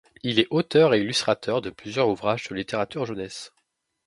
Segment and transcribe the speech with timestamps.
[0.23, 3.53] Il est l'auteur et illustrateur de plusieurs ouvrages de littérature jeunesse.